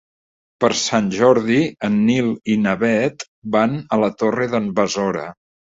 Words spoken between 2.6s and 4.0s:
na Bet van